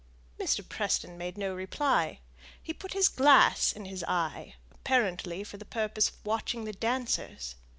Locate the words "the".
5.57-5.63, 6.63-6.73